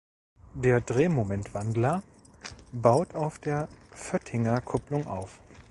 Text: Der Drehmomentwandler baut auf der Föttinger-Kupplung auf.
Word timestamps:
Der 0.55 0.81
Drehmomentwandler 0.81 2.01
baut 2.71 3.13
auf 3.13 3.37
der 3.37 3.67
Föttinger-Kupplung 3.95 5.05
auf. 5.05 5.39